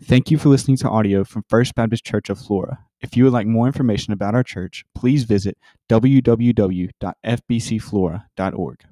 [0.00, 2.78] Thank you for listening to audio from First Baptist Church of Flora.
[3.00, 8.84] If you would like more information about our church, please visit www.fbcflora.org.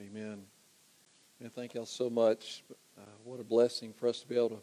[0.00, 0.42] Amen.
[1.40, 2.62] And thank y'all so much.
[2.96, 4.62] Uh, what a blessing for us to be able to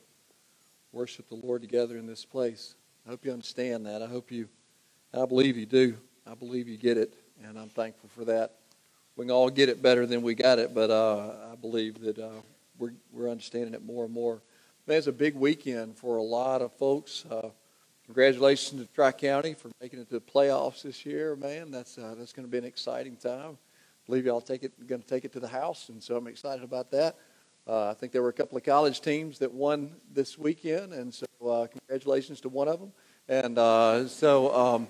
[0.93, 2.75] worship the Lord together in this place.
[3.05, 4.01] I hope you understand that.
[4.01, 4.47] I hope you,
[5.13, 5.97] I believe you do.
[6.25, 7.13] I believe you get it,
[7.43, 8.53] and I'm thankful for that.
[9.17, 12.17] We can all get it better than we got it, but uh, I believe that
[12.17, 12.29] uh,
[12.77, 14.41] we're, we're understanding it more and more.
[14.97, 17.23] It's a big weekend for a lot of folks.
[17.29, 17.49] Uh,
[18.05, 21.35] congratulations to Tri County for making it to the playoffs this year.
[21.35, 23.51] Man, that's uh, that's going to be an exciting time.
[23.51, 26.25] I believe y'all take it going to take it to the house, and so I'm
[26.25, 27.17] excited about that.
[27.67, 31.13] Uh, I think there were a couple of college teams that won this weekend, and
[31.13, 32.91] so uh, congratulations to one of them.
[33.27, 34.87] And uh, so um,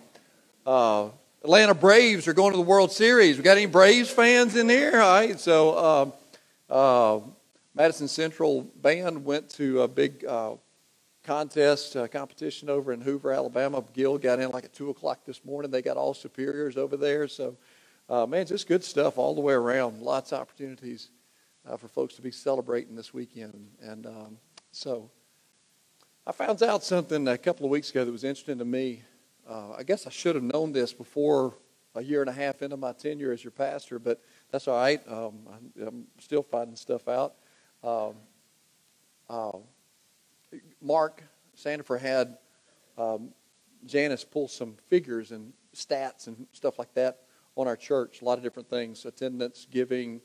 [0.66, 1.10] uh,
[1.44, 3.36] Atlanta Braves are going to the World Series.
[3.36, 4.94] We got any Braves fans in here?
[4.94, 6.14] All right, so.
[6.70, 7.34] Um,
[7.76, 10.56] Madison Central band went to a big uh,
[11.24, 13.84] contest, uh, competition over in Hoover, Alabama.
[13.94, 15.70] Gil got in like at 2 o'clock this morning.
[15.70, 17.28] They got all superiors over there.
[17.28, 17.58] So,
[18.10, 20.02] uh, man, just good stuff all the way around.
[20.02, 21.10] Lots of opportunities
[21.68, 23.70] uh, for folks to be celebrating this weekend.
[23.82, 24.38] And um,
[24.72, 25.12] so
[26.26, 29.04] I found out something a couple of weeks ago that was interesting to me.
[29.48, 31.56] Uh, I guess I should have known this before
[31.96, 35.02] a year and a half into my tenure as your pastor, but that's all right.
[35.08, 35.40] Um,
[35.86, 37.36] I'm still finding stuff out.
[37.84, 38.14] Um,
[39.30, 39.58] uh,
[40.82, 41.24] Mark
[41.58, 42.38] Sandifer had
[42.98, 43.30] um,
[43.86, 47.20] Janice pull some figures and stats and stuff like that
[47.56, 48.22] on our church.
[48.22, 50.22] A lot of different things: attendance, giving,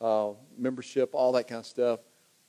[0.00, 2.00] uh, membership, all that kind of stuff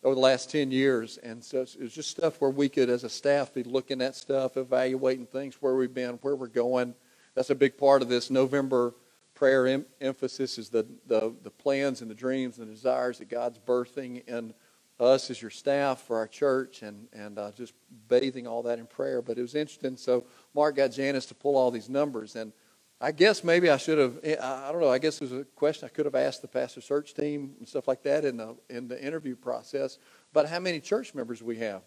[0.03, 1.17] over the last 10 years.
[1.17, 4.15] And so it was just stuff where we could, as a staff, be looking at
[4.15, 6.93] stuff, evaluating things, where we've been, where we're going.
[7.35, 8.93] That's a big part of this November
[9.37, 13.29] prayer em- emphasis is the, the, the plans and the dreams and the desires that
[13.29, 14.51] God's birthing in
[14.99, 17.73] us as your staff for our church and, and uh, just
[18.07, 19.21] bathing all that in prayer.
[19.21, 19.95] But it was interesting.
[19.95, 20.23] So
[20.55, 22.35] Mark got Janice to pull all these numbers.
[22.35, 22.51] And
[22.99, 25.43] I guess maybe I should have, eh, I don't know, I guess it was a
[25.55, 28.55] question I could have asked the pastor search team and stuff like that in the,
[28.71, 29.99] in the interview process
[30.31, 31.83] about how many church members we have.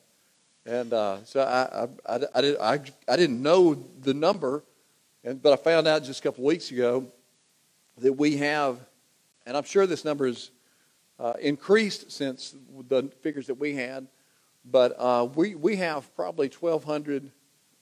[0.65, 4.62] And uh, so I, I, I, I, did, I, I didn't know the number,
[5.25, 7.11] and, but I found out just a couple weeks ago
[8.00, 8.81] that we have,
[9.47, 10.50] and I'm sure this number has
[11.19, 12.55] uh, increased since
[12.88, 14.06] the figures that we had,
[14.65, 17.31] but uh, we, we have probably 1,200,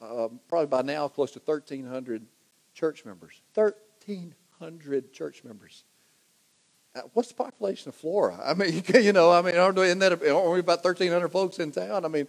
[0.01, 2.27] uh, probably by now close to 1,300
[2.75, 3.41] church members.
[3.55, 5.85] 1,300 church members.
[6.95, 8.41] Uh, what's the population of Flora?
[8.45, 12.05] I mean, you know, I mean, aren't, isn't that only about 1,300 folks in town?
[12.05, 12.27] I mean,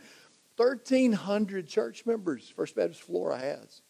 [0.57, 3.81] 1,300 church members First Baptist Flora has.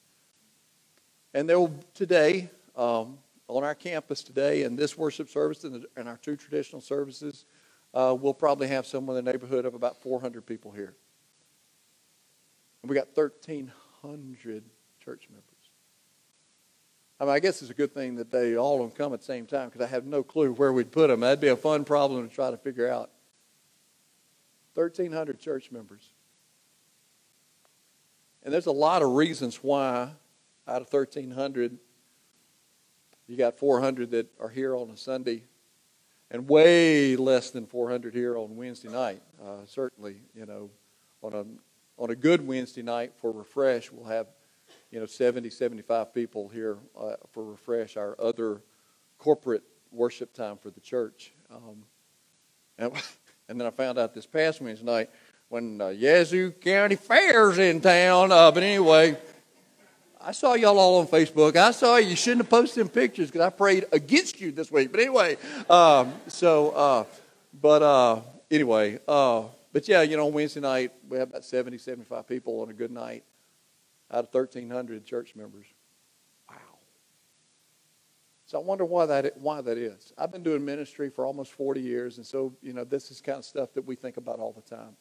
[1.33, 3.17] And there will today, um,
[3.49, 7.45] on our campus today in this worship service and, and our two traditional services,
[7.93, 10.93] uh, we'll probably have somewhere in the neighborhood of about 400 people here.
[12.81, 14.63] And we got 1,300
[15.03, 15.45] church members.
[17.19, 19.19] I mean, I guess it's a good thing that they all of them come at
[19.19, 21.19] the same time because I have no clue where we'd put them.
[21.19, 23.09] That'd be a fun problem to try to figure out.
[24.75, 26.13] 1,300 church members.
[28.43, 30.11] And there's a lot of reasons why
[30.65, 31.77] out of 1,300
[33.29, 35.43] you got 400 that are here on a Sunday,
[36.31, 39.21] and way less than 400 here on Wednesday night.
[39.39, 40.71] Uh, certainly, you know,
[41.21, 41.45] on a
[42.01, 44.25] on a good Wednesday night for refresh, we'll have
[44.89, 47.97] you know 70, 75 people here uh, for refresh.
[47.97, 48.63] Our other
[49.19, 51.31] corporate worship time for the church.
[51.51, 51.83] Um,
[52.79, 52.91] and,
[53.47, 55.09] and then I found out this past Wednesday night
[55.49, 58.31] when uh, Yazoo County Fair's in town.
[58.31, 59.17] Uh, but anyway.
[60.21, 61.55] I saw y'all all on Facebook.
[61.55, 62.15] I saw you.
[62.15, 64.91] shouldn't have posted them pictures because I prayed against you this week.
[64.91, 65.37] But anyway,
[65.69, 67.03] um, so, uh,
[67.61, 68.19] but uh,
[68.51, 72.69] anyway, uh, but yeah, you know, Wednesday night, we have about 70, 75 people on
[72.69, 73.23] a good night
[74.11, 75.67] out of 1,300 church members.
[76.49, 76.55] Wow.
[78.45, 80.11] So I wonder why that, why that is.
[80.17, 83.37] I've been doing ministry for almost 40 years, and so, you know, this is kind
[83.37, 84.97] of stuff that we think about all the time.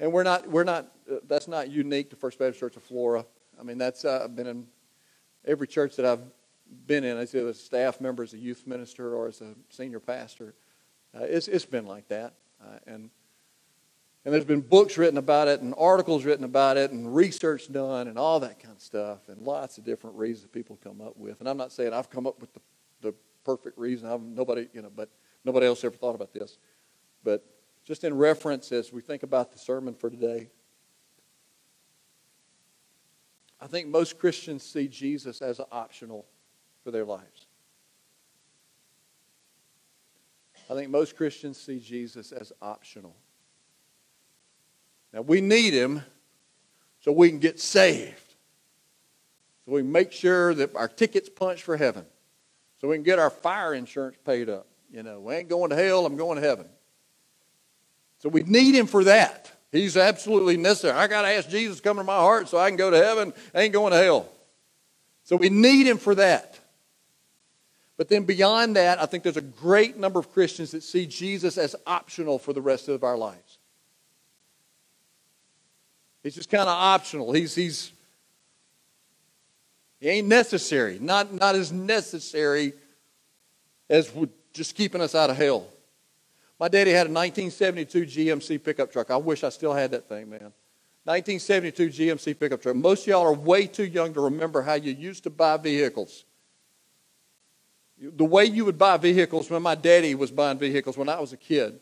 [0.00, 3.24] And we're not, we're not, uh, that's not unique to First Baptist Church of Flora.
[3.58, 4.66] I mean, that's uh, I've been in
[5.44, 6.22] every church that I've
[6.86, 10.54] been in, as a staff member, as a youth minister, or as a senior pastor.
[11.14, 12.34] Uh, it's, it's been like that.
[12.60, 13.10] Uh, and,
[14.24, 18.08] and there's been books written about it, and articles written about it, and research done,
[18.08, 21.40] and all that kind of stuff, and lots of different reasons people come up with.
[21.40, 22.60] And I'm not saying I've come up with the,
[23.00, 23.14] the
[23.44, 24.10] perfect reason.
[24.10, 25.10] I've nobody, you know, but
[25.44, 26.58] nobody else ever thought about this.
[27.22, 27.44] But
[27.84, 30.48] just in reference as we think about the sermon for today,
[33.66, 36.24] I think most Christians see Jesus as optional
[36.84, 37.48] for their lives.
[40.70, 43.16] I think most Christians see Jesus as optional.
[45.12, 46.02] Now, we need him
[47.00, 48.34] so we can get saved.
[49.64, 52.06] So we make sure that our ticket's punched for heaven.
[52.80, 54.68] So we can get our fire insurance paid up.
[54.92, 56.68] You know, we ain't going to hell, I'm going to heaven.
[58.20, 59.50] So we need him for that.
[59.72, 60.96] He's absolutely necessary.
[60.96, 62.96] I got to ask Jesus to come into my heart so I can go to
[62.96, 63.32] heaven.
[63.54, 64.28] I ain't going to hell.
[65.24, 66.58] So we need him for that.
[67.96, 71.58] But then beyond that, I think there's a great number of Christians that see Jesus
[71.58, 73.58] as optional for the rest of our lives.
[76.22, 77.32] He's just kind of optional.
[77.32, 77.92] He's, he's,
[80.00, 80.98] he ain't necessary.
[81.00, 82.72] Not, not as necessary
[83.88, 84.12] as
[84.52, 85.66] just keeping us out of hell.
[86.58, 89.10] My daddy had a 1972 GMC pickup truck.
[89.10, 90.52] I wish I still had that thing, man.
[91.04, 92.74] 1972 GMC pickup truck.
[92.74, 96.24] Most of y'all are way too young to remember how you used to buy vehicles.
[98.00, 101.32] The way you would buy vehicles when my daddy was buying vehicles when I was
[101.32, 101.78] a kid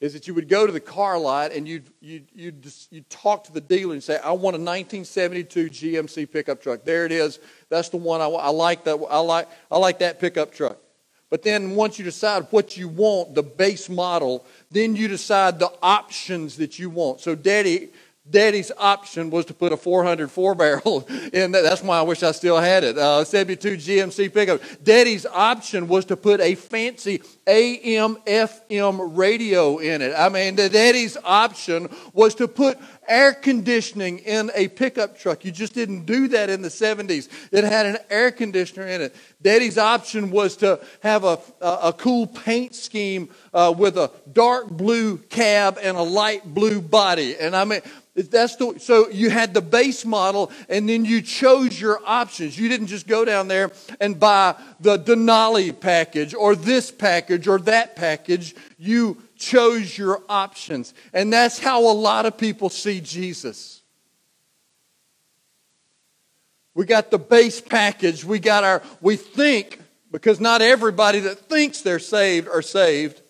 [0.00, 3.44] is that you would go to the car lot and you'd, you'd, you'd, you'd talk
[3.44, 6.84] to the dealer and say, I want a 1972 GMC pickup truck.
[6.84, 7.38] There it is.
[7.70, 8.84] That's the one I, I like.
[8.84, 10.78] That, I, like, I like that pickup truck.
[11.28, 15.72] But then once you decide what you want, the base model, then you decide the
[15.82, 17.20] options that you want.
[17.20, 17.90] So daddy
[18.28, 21.62] Daddy's option was to put a 404 barrel in that.
[21.62, 22.98] That's why I wish I still had it.
[22.98, 24.60] Uh, 72 GMC pickup.
[24.82, 30.12] Daddy's option was to put a fancy AM FM radio in it.
[30.16, 32.78] I mean, daddy's option was to put
[33.08, 35.44] air conditioning in a pickup truck.
[35.44, 37.28] You just didn't do that in the 70s.
[37.52, 39.16] It had an air conditioner in it.
[39.42, 44.68] Daddy's option was to have a, a, a cool paint scheme uh, with a dark
[44.68, 47.36] blue cab and a light blue body.
[47.38, 47.80] And I mean,
[48.16, 52.58] that's the, so you had the base model and then you chose your options.
[52.58, 53.70] You didn't just go down there
[54.00, 58.54] and buy the Denali package or this package or that package.
[58.78, 60.94] You chose your options.
[61.12, 63.82] And that's how a lot of people see Jesus.
[66.74, 68.24] We got the base package.
[68.24, 69.80] We got our, we think,
[70.12, 73.22] because not everybody that thinks they're saved are saved.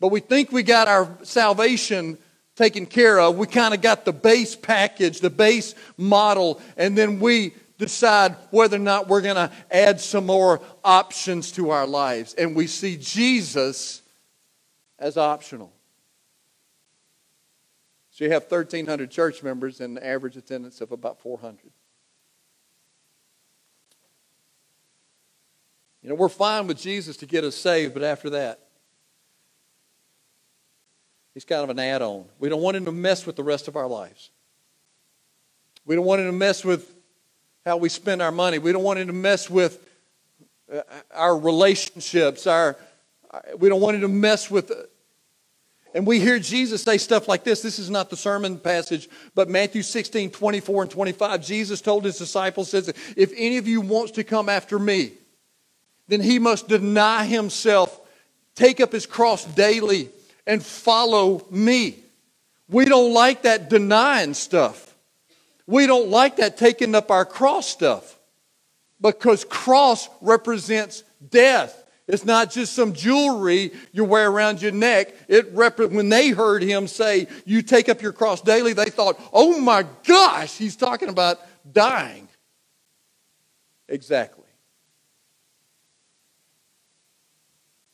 [0.00, 2.18] But we think we got our salvation
[2.56, 3.36] taken care of.
[3.36, 8.76] We kind of got the base package, the base model, and then we decide whether
[8.76, 12.32] or not we're going to add some more options to our lives.
[12.34, 14.02] And we see Jesus
[14.98, 15.72] as optional.
[18.12, 21.58] So you have 1,300 church members and an average attendance of about 400.
[26.02, 28.60] You know, we're fine with Jesus to get us saved, but after that,
[31.34, 32.26] He's kind of an add on.
[32.38, 34.30] We don't want him to mess with the rest of our lives.
[35.86, 36.91] We don't want him to mess with
[37.64, 38.58] how we spend our money.
[38.58, 39.86] We don't want him to mess with
[40.72, 40.82] uh,
[41.12, 42.46] our relationships.
[42.46, 42.76] Our,
[43.58, 44.70] we don't want him to mess with.
[44.70, 44.74] Uh,
[45.94, 47.60] and we hear Jesus say stuff like this.
[47.60, 51.44] This is not the sermon passage, but Matthew 16, 24 and 25.
[51.44, 55.12] Jesus told his disciples, says, If any of you wants to come after me,
[56.08, 58.00] then he must deny himself,
[58.54, 60.08] take up his cross daily
[60.46, 61.96] and follow me.
[62.68, 64.91] We don't like that denying stuff.
[65.66, 68.18] We don't like that taking up our cross stuff
[69.00, 71.78] because cross represents death.
[72.08, 75.14] It's not just some jewelry you wear around your neck.
[75.28, 79.20] It rep- when they heard him say, "You take up your cross daily," they thought,
[79.32, 81.40] "Oh my gosh, he's talking about
[81.72, 82.28] dying."
[83.88, 84.44] Exactly.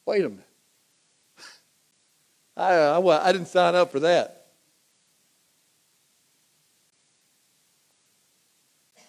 [0.06, 0.44] Wait a minute.
[2.56, 4.37] I, I, I didn't sign up for that.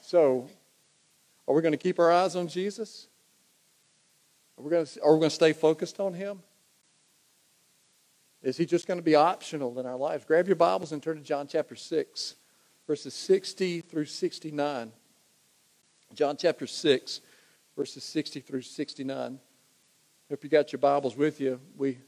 [0.09, 0.47] So,
[1.47, 3.05] are we going to keep our eyes on Jesus?
[4.57, 6.41] Are we going to, are we going to stay focused on Him?
[8.41, 10.25] Is He just going to be optional in our lives?
[10.25, 12.35] Grab your Bibles and turn to John chapter 6,
[12.87, 14.91] verses 60 through 69.
[16.15, 17.21] John chapter 6,
[17.77, 19.39] verses 60 through 69.
[20.27, 21.59] Hope you got your Bibles with you.
[21.77, 21.99] We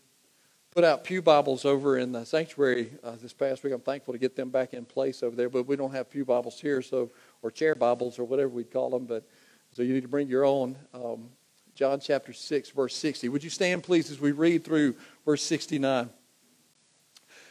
[0.71, 3.73] put out Pew Bibles over in the sanctuary uh, this past week.
[3.73, 6.23] I'm thankful to get them back in place over there, but we don't have Pew
[6.23, 9.05] Bibles here, so or chair Bibles or whatever we'd call them.
[9.05, 9.27] But
[9.71, 10.77] so you need to bring your own.
[10.93, 11.29] Um,
[11.75, 13.29] John chapter six, verse sixty.
[13.29, 14.95] Would you stand, please, as we read through
[15.25, 16.09] verse sixty-nine?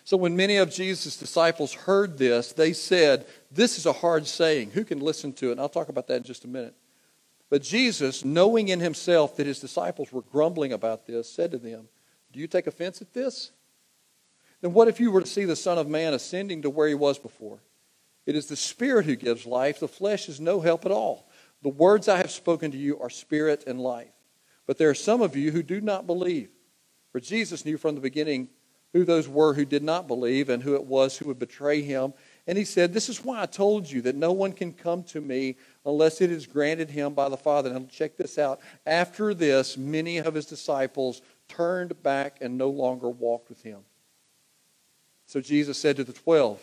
[0.05, 4.71] So when many of Jesus' disciples heard this, they said, "This is a hard saying.
[4.73, 6.75] Who can listen to it?" And I'll talk about that in just a minute.
[7.49, 11.89] But Jesus, knowing in himself that his disciples were grumbling about this, said to them.
[12.33, 13.51] Do you take offense at this?
[14.61, 16.95] Then what if you were to see the Son of Man ascending to where he
[16.95, 17.59] was before?
[18.27, 21.29] It is the Spirit who gives life, the flesh is no help at all.
[21.63, 24.13] The words I have spoken to you are spirit and life.
[24.67, 26.49] But there are some of you who do not believe.
[27.13, 28.49] For Jesus knew from the beginning
[28.93, 32.13] who those were who did not believe and who it was who would betray him.
[32.47, 35.21] And he said, This is why I told you that no one can come to
[35.21, 37.71] me unless it is granted him by the Father.
[37.71, 38.61] Now, check this out.
[38.87, 43.81] After this, many of his disciples turned back and no longer walked with him.
[45.27, 46.61] So Jesus said to the twelve,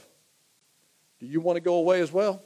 [1.19, 2.41] Do you want to go away as well?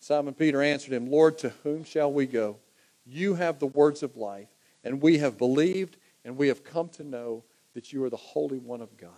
[0.00, 2.56] Simon Peter answered him, Lord, to whom shall we go?
[3.04, 4.48] You have the words of life,
[4.82, 7.44] and we have believed, and we have come to know
[7.74, 9.10] that you are the Holy One of God.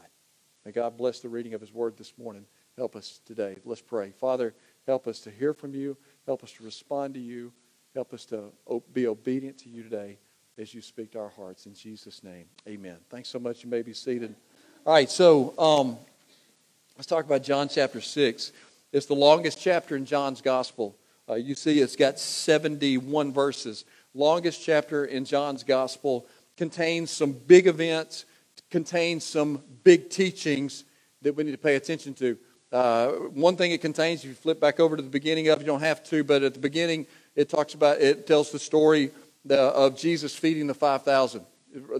[0.64, 2.46] May God bless the reading of his word this morning.
[2.76, 3.56] Help us today.
[3.64, 4.12] Let's pray.
[4.18, 4.54] Father,
[4.86, 5.96] help us to hear from you.
[6.26, 7.52] Help us to respond to you.
[7.94, 8.52] Help us to
[8.92, 10.18] be obedient to you today
[10.58, 11.66] as you speak to our hearts.
[11.66, 12.96] In Jesus' name, amen.
[13.10, 13.64] Thanks so much.
[13.64, 14.34] You may be seated.
[14.86, 15.98] All right, so um,
[16.96, 18.52] let's talk about John chapter 6.
[18.92, 20.96] It's the longest chapter in John's gospel.
[21.28, 23.84] Uh, you see, it's got 71 verses.
[24.14, 28.26] Longest chapter in John's gospel contains some big events,
[28.70, 30.84] contains some big teachings
[31.22, 32.36] that we need to pay attention to.
[32.70, 35.62] Uh, one thing it contains, if you flip back over to the beginning of it,
[35.62, 39.10] you don't have to, but at the beginning, it talks about, it tells the story
[39.48, 41.44] of Jesus feeding the 5,000.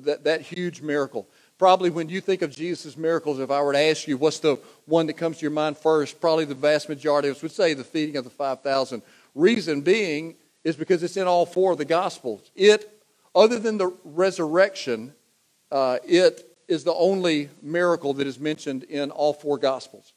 [0.01, 1.27] That, that huge miracle.
[1.62, 4.59] Probably when you think of Jesus' miracles, if I were to ask you what's the
[4.87, 7.73] one that comes to your mind first, probably the vast majority of us would say
[7.73, 9.00] the feeding of the 5,000.
[9.37, 12.50] Reason being is because it's in all four of the Gospels.
[12.57, 15.14] It, other than the resurrection,
[15.71, 20.14] uh, it is the only miracle that is mentioned in all four Gospels.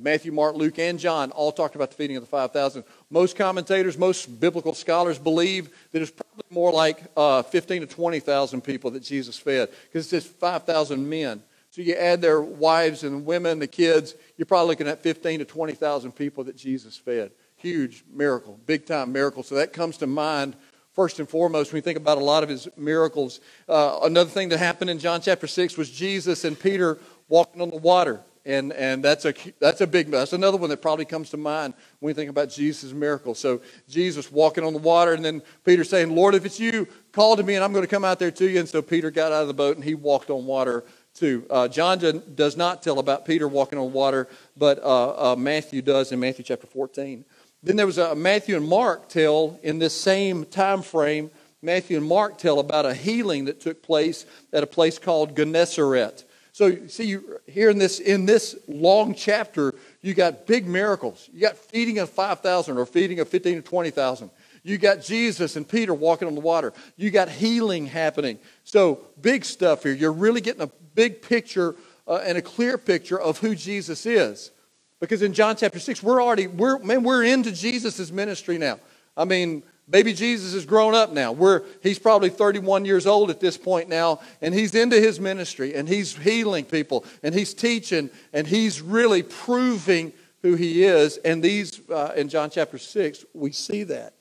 [0.00, 2.84] Matthew, Mark, Luke, and John all talked about the feeding of the 5,000.
[3.10, 8.60] Most commentators, most biblical scholars believe that it's probably more like uh, 15 to 20,000
[8.60, 11.42] people that Jesus fed because it says 5,000 men.
[11.70, 15.44] So you add their wives and women, the kids, you're probably looking at 15 to
[15.44, 17.30] 20,000 people that Jesus fed.
[17.56, 19.42] Huge miracle, big time miracle.
[19.42, 20.54] So that comes to mind
[20.92, 23.40] first and foremost when we think about a lot of his miracles.
[23.68, 27.70] Uh, another thing that happened in John chapter 6 was Jesus and Peter walking on
[27.70, 28.20] the water.
[28.48, 31.74] And, and that's, a, that's a big, that's another one that probably comes to mind
[32.00, 33.34] when we think about Jesus' miracle.
[33.34, 37.36] So Jesus walking on the water, and then Peter saying, Lord, if it's you, call
[37.36, 38.58] to me, and I'm going to come out there to you.
[38.58, 41.44] And so Peter got out of the boat, and he walked on water too.
[41.50, 41.98] Uh, John
[42.34, 46.42] does not tell about Peter walking on water, but uh, uh, Matthew does in Matthew
[46.42, 47.26] chapter 14.
[47.62, 51.30] Then there was a Matthew and Mark tell in this same time frame.
[51.60, 54.24] Matthew and Mark tell about a healing that took place
[54.54, 56.24] at a place called Gennesaret.
[56.58, 61.30] So see, you, here in this in this long chapter, you got big miracles.
[61.32, 64.32] You got feeding of five thousand or feeding of fifteen to twenty thousand.
[64.64, 66.72] You got Jesus and Peter walking on the water.
[66.96, 68.40] You got healing happening.
[68.64, 69.92] So big stuff here.
[69.92, 71.76] You're really getting a big picture
[72.08, 74.50] uh, and a clear picture of who Jesus is.
[74.98, 78.80] Because in John chapter six, we're already we're man, we're into Jesus' ministry now.
[79.16, 81.32] I mean, Baby Jesus is grown up now.
[81.32, 85.74] We're, he's probably 31 years old at this point now, and he's into his ministry,
[85.74, 91.16] and he's healing people, and he's teaching, and he's really proving who he is.
[91.18, 94.12] And these, uh, in John chapter 6, we see that.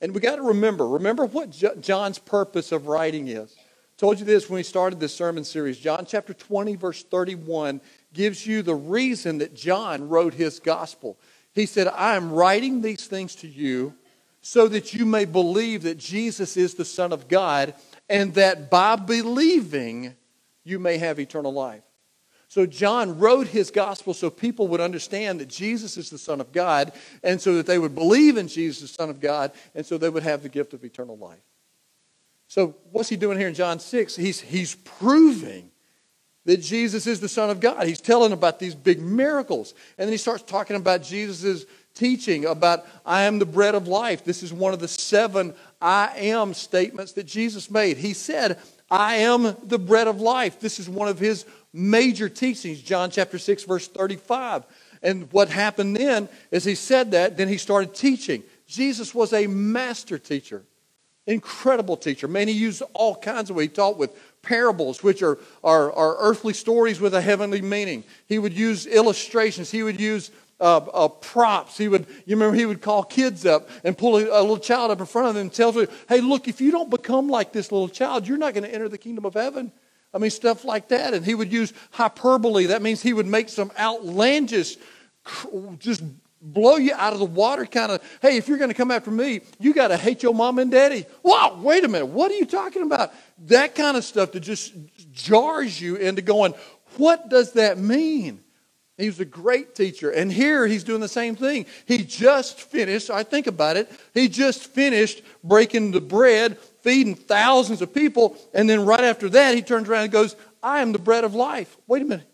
[0.00, 3.54] And we got to remember, remember what John's purpose of writing is.
[3.96, 5.78] Told you this when we started this sermon series.
[5.78, 7.80] John chapter 20, verse 31
[8.12, 11.16] gives you the reason that John wrote his gospel.
[11.54, 13.94] He said, I am writing these things to you
[14.46, 17.72] so that you may believe that Jesus is the Son of God,
[18.10, 20.14] and that by believing
[20.64, 21.82] you may have eternal life.
[22.48, 26.52] So, John wrote his gospel so people would understand that Jesus is the Son of
[26.52, 29.96] God, and so that they would believe in Jesus, the Son of God, and so
[29.96, 31.40] they would have the gift of eternal life.
[32.46, 34.14] So, what's he doing here in John 6?
[34.14, 35.70] He's, he's proving
[36.44, 37.86] that Jesus is the Son of God.
[37.86, 39.72] He's telling about these big miracles.
[39.96, 44.24] And then he starts talking about Jesus' teaching about I am the bread of life.
[44.24, 47.96] This is one of the seven I am statements that Jesus made.
[47.96, 48.58] He said,
[48.90, 50.60] I am the bread of life.
[50.60, 54.64] This is one of his major teachings, John chapter 6, verse 35.
[55.02, 58.42] And what happened then is he said that, then he started teaching.
[58.66, 60.62] Jesus was a master teacher,
[61.26, 62.26] incredible teacher.
[62.26, 63.68] Man, he used all kinds of ways.
[63.68, 68.04] He taught with parables, which are, are, are earthly stories with a heavenly meaning.
[68.28, 69.70] He would use illustrations.
[69.70, 70.30] He would use
[70.60, 71.76] uh, uh, props.
[71.76, 74.90] He would, you remember, he would call kids up and pull a, a, little child
[74.90, 77.52] up in front of them and tell them, hey, look, if you don't become like
[77.52, 79.72] this little child, you're not going to enter the kingdom of heaven.
[80.12, 81.12] I mean, stuff like that.
[81.12, 82.66] And he would use hyperbole.
[82.66, 84.76] That means he would make some outlandish,
[85.78, 86.02] just
[86.40, 89.10] blow you out of the water kind of, hey, if you're going to come after
[89.10, 91.06] me, you got to hate your mom and daddy.
[91.22, 92.06] Wow, wait a minute.
[92.06, 93.12] What are you talking about?
[93.46, 94.72] That kind of stuff that just
[95.12, 96.54] jars you into going,
[96.96, 98.43] what does that mean?
[98.96, 100.10] He was a great teacher.
[100.10, 101.66] And here he's doing the same thing.
[101.86, 107.82] He just finished, I think about it, he just finished breaking the bread, feeding thousands
[107.82, 108.36] of people.
[108.52, 111.34] And then right after that, he turns around and goes, I am the bread of
[111.34, 111.76] life.
[111.86, 112.28] Wait a minute.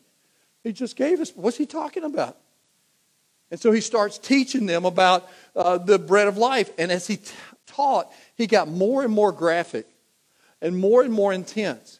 [0.62, 2.36] He just gave us, what's he talking about?
[3.50, 6.70] And so he starts teaching them about uh, the bread of life.
[6.78, 7.32] And as he t-
[7.66, 9.86] taught, he got more and more graphic
[10.60, 11.99] and more and more intense.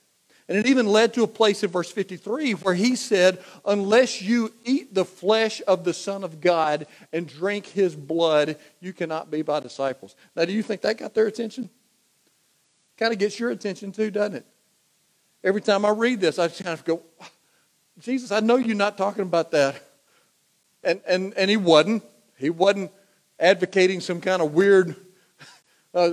[0.50, 4.52] And it even led to a place in verse 53 where he said, Unless you
[4.64, 9.44] eat the flesh of the Son of God and drink his blood, you cannot be
[9.44, 10.16] my disciples.
[10.34, 11.70] Now, do you think that got their attention?
[12.98, 14.46] Kind of gets your attention too, doesn't it?
[15.44, 17.00] Every time I read this, I just kind of go,
[18.00, 19.80] Jesus, I know you're not talking about that.
[20.82, 22.02] And, and, and he wasn't.
[22.38, 22.90] He wasn't
[23.38, 24.96] advocating some kind of weird
[25.94, 26.10] uh,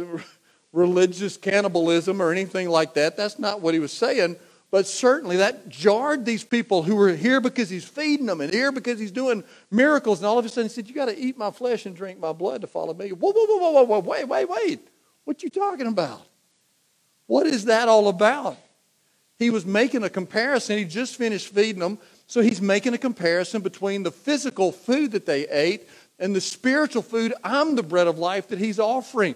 [0.74, 3.18] religious cannibalism or anything like that.
[3.18, 4.38] That's not what he was saying.
[4.70, 8.72] But certainly that jarred these people who were here because he's feeding them and here
[8.72, 10.20] because he's doing miracles.
[10.20, 12.20] And all of a sudden he said, You got to eat my flesh and drink
[12.20, 13.10] my blood to follow me.
[13.12, 14.88] Whoa, whoa, whoa, whoa, whoa, whoa, wait, wait, wait.
[15.24, 16.22] What you talking about?
[17.28, 18.58] What is that all about?
[19.40, 20.78] He was making a comparison.
[20.78, 22.00] He just finished feeding them.
[22.26, 25.88] So he's making a comparison between the physical food that they ate
[26.20, 27.34] and the spiritual food.
[27.44, 29.36] I'm the bread of life that he's offering.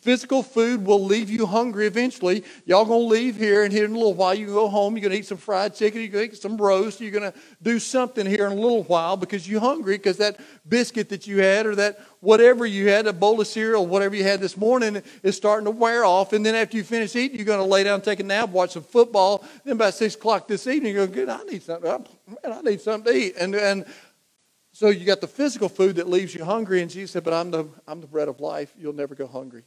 [0.00, 2.44] Physical food will leave you hungry eventually.
[2.66, 4.94] Y'all gonna leave here, and here in a little while you go home.
[4.96, 6.00] You're gonna eat some fried chicken.
[6.00, 7.00] You're gonna eat some roast.
[7.00, 7.32] You're gonna
[7.62, 9.96] do something here in a little while because you're hungry.
[9.96, 13.86] Because that biscuit that you had, or that whatever you had, a bowl of cereal,
[13.86, 16.32] whatever you had this morning, is starting to wear off.
[16.32, 18.82] And then after you finish eating, you're gonna lay down, take a nap, watch some
[18.82, 19.44] football.
[19.64, 21.90] Then about six o'clock this evening, you're gonna go, I need something.
[21.90, 23.36] Man, I need something to eat.
[23.38, 23.86] And and
[24.74, 27.52] so you got the physical food that leaves you hungry, and Jesus said, But I'm
[27.52, 28.74] the, I'm the bread of life.
[28.76, 29.62] You'll never go hungry.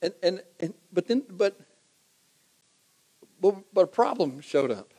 [0.00, 1.58] And, and, and but then but,
[3.40, 4.94] but but a problem showed up.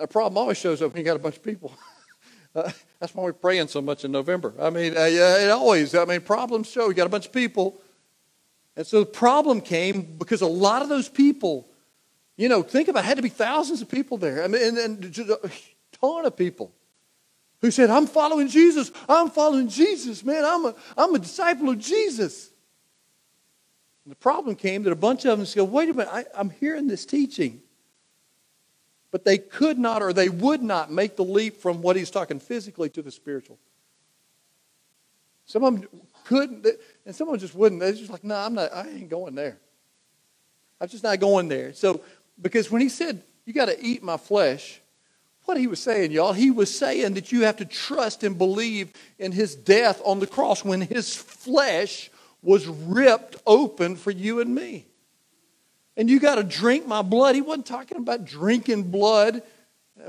[0.00, 1.74] A problem always shows up when you got a bunch of people.
[2.56, 4.52] uh, that's why we're praying so much in November.
[4.60, 5.94] I mean, uh, it always.
[5.94, 6.88] I mean, problems show.
[6.88, 7.80] You got a bunch of people,
[8.74, 11.69] and so the problem came because a lot of those people
[12.40, 14.42] you know, think about it, had to be thousands of people there.
[14.42, 15.50] I mean, and, and a
[16.00, 16.72] ton of people
[17.60, 18.90] who said, I'm following Jesus.
[19.06, 20.42] I'm following Jesus, man.
[20.46, 22.48] I'm a, I'm a disciple of Jesus.
[24.06, 26.48] And the problem came that a bunch of them said, wait a minute, I, I'm
[26.48, 27.60] hearing this teaching.
[29.10, 32.40] But they could not or they would not make the leap from what he's talking
[32.40, 33.58] physically to the spiritual.
[35.44, 35.88] Some of them
[36.24, 36.66] couldn't,
[37.04, 37.82] and some of them just wouldn't.
[37.82, 39.58] They're just like, no, I'm not, I ain't going there.
[40.80, 41.74] I'm just not going there.
[41.74, 42.00] So
[42.40, 44.80] because when he said, You got to eat my flesh,
[45.44, 48.92] what he was saying, y'all, he was saying that you have to trust and believe
[49.18, 52.10] in his death on the cross when his flesh
[52.42, 54.86] was ripped open for you and me.
[55.96, 57.34] And you got to drink my blood.
[57.34, 59.42] He wasn't talking about drinking blood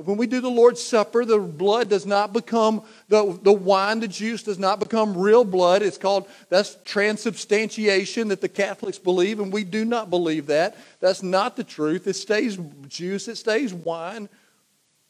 [0.03, 4.07] when we do the Lord's Supper, the blood does not become, the, the wine, the
[4.07, 5.81] juice does not become real blood.
[5.81, 10.77] It's called, that's transubstantiation that the Catholics believe, and we do not believe that.
[10.99, 12.07] That's not the truth.
[12.07, 14.29] It stays juice, it stays wine.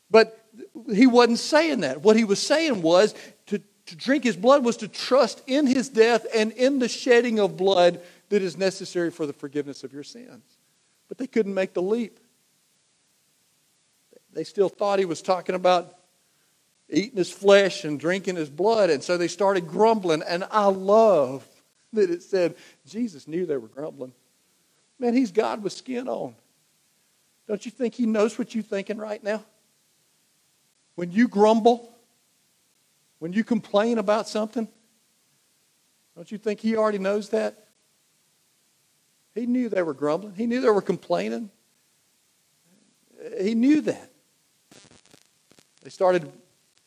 [0.10, 0.46] But
[0.94, 2.02] he wasn't saying that.
[2.02, 3.16] What he was saying was
[3.48, 7.40] to, to drink his blood was to trust in his death and in the shedding
[7.40, 10.44] of blood that is necessary for the forgiveness of your sins.
[11.08, 12.20] But they couldn't make the leap.
[14.34, 15.94] They still thought he was talking about
[16.90, 18.90] eating his flesh and drinking his blood.
[18.90, 20.24] And so they started grumbling.
[20.24, 21.46] And I love
[21.94, 24.14] that it said Jesus knew they were grumbling.
[25.00, 26.36] Man, he's God with skin on.
[27.48, 29.44] Don't you think he knows what you're thinking right now?
[30.96, 31.92] When you grumble,
[33.20, 34.68] when you complain about something,
[36.16, 37.68] don't you think he already knows that?
[39.34, 40.36] He knew they were grumbling.
[40.36, 41.50] He knew they were complaining.
[43.40, 44.11] He knew that.
[45.82, 46.32] They started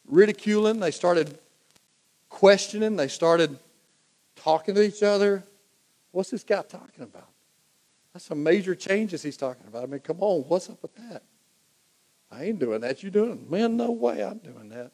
[0.07, 1.39] ridiculing, they started
[2.29, 3.59] questioning, they started
[4.37, 5.43] talking to each other.
[6.13, 7.29] What's this guy talking about?
[8.13, 9.83] That's some major changes he's talking about.
[9.83, 11.23] I mean, come on, what's up with that?
[12.31, 13.03] I ain't doing that.
[13.03, 13.47] You doing?
[13.49, 14.93] Man, no way I'm doing that.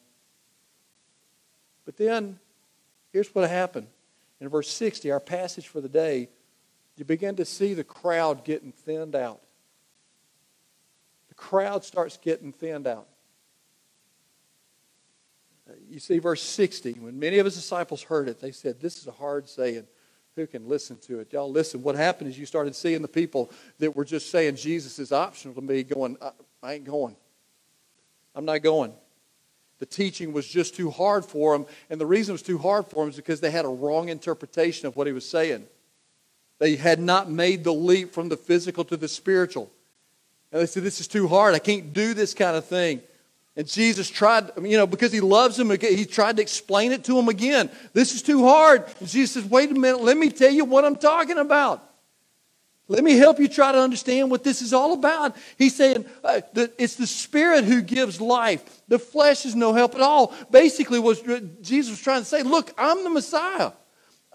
[1.85, 2.39] But then,
[3.11, 3.87] here's what happened.
[4.39, 6.29] In verse 60, our passage for the day,
[6.97, 9.41] you begin to see the crowd getting thinned out.
[11.29, 13.07] The crowd starts getting thinned out
[15.89, 16.93] you see verse 60.
[16.93, 19.85] When many of his disciples heard it, they said, This is a hard saying.
[20.35, 21.33] Who can listen to it?
[21.33, 21.83] Y'all listen.
[21.83, 25.53] What happened is you started seeing the people that were just saying Jesus is optional
[25.55, 26.17] to me going,
[26.63, 27.17] I, ain't going.
[28.33, 28.93] I'm not going.
[29.79, 31.65] The teaching was just too hard for them.
[31.89, 34.07] And the reason it was too hard for them is because they had a wrong
[34.07, 35.65] interpretation of what he was saying.
[36.59, 39.69] They had not made the leap from the physical to the spiritual.
[40.51, 41.55] And they said, This is too hard.
[41.55, 43.01] I can't do this kind of thing.
[43.61, 47.19] And Jesus tried, you know, because he loves him, he tried to explain it to
[47.19, 47.69] him again.
[47.93, 48.85] This is too hard.
[48.99, 51.87] And Jesus says, wait a minute, let me tell you what I'm talking about.
[52.87, 55.35] Let me help you try to understand what this is all about.
[55.59, 58.81] He's saying uh, that it's the Spirit who gives life.
[58.87, 60.33] The flesh is no help at all.
[60.49, 63.73] Basically, what Jesus was trying to say look, I'm the Messiah,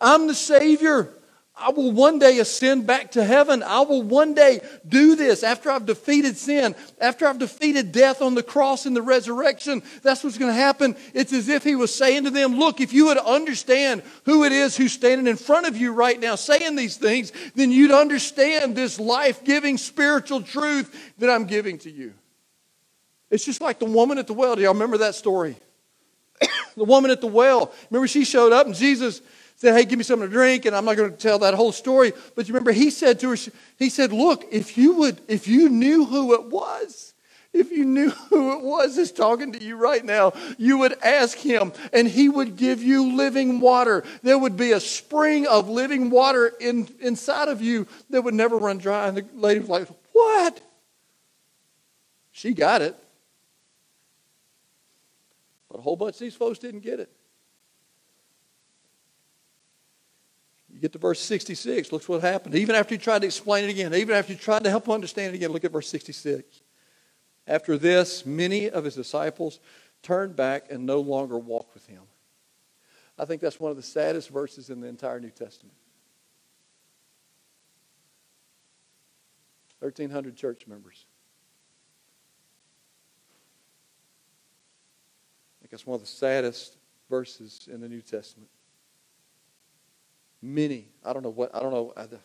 [0.01, 1.13] I'm the Savior.
[1.59, 3.63] I will one day ascend back to heaven.
[3.63, 8.35] I will one day do this after I've defeated sin, after I've defeated death on
[8.35, 9.83] the cross and the resurrection.
[10.03, 10.97] That's what's going to happen.
[11.15, 14.53] It's as if he was saying to them, Look, if you would understand who it
[14.53, 18.77] is who's standing in front of you right now saying these things, then you'd understand
[18.77, 22.13] this life giving spiritual truth that I'm giving to you.
[23.31, 24.57] It's just like the woman at the well.
[24.57, 25.57] Do y'all remember that story?
[26.77, 27.73] the woman at the well.
[27.91, 29.23] Remember, she showed up and Jesus
[29.57, 30.65] said, Hey, give me something to drink.
[30.67, 32.13] And I'm not going to tell that whole story.
[32.35, 33.37] But you remember, he said to her,
[33.79, 37.15] He said, Look, if you would, if you knew who it was,
[37.53, 41.37] if you knew who it was that's talking to you right now, you would ask
[41.39, 44.05] him and he would give you living water.
[44.23, 48.59] There would be a spring of living water in, inside of you that would never
[48.59, 49.09] run dry.
[49.09, 50.61] And the lady was like, What?
[52.33, 52.95] She got it.
[55.71, 57.11] But a whole bunch of these folks didn't get it.
[60.77, 62.55] You get to verse 66, look what happened.
[62.55, 64.93] Even after he tried to explain it again, even after he tried to help him
[64.93, 66.61] understand it again, look at verse 66.
[67.47, 69.59] After this, many of his disciples
[70.03, 72.03] turned back and no longer walked with him.
[73.19, 75.75] I think that's one of the saddest verses in the entire New Testament.
[79.79, 81.07] 1,300 church members.
[85.55, 86.77] I think that's one of the saddest
[87.09, 88.51] verses in the New Testament.
[90.47, 90.87] Many.
[91.05, 91.93] I don't know what, I don't know.
[91.97, 92.21] Uh, the,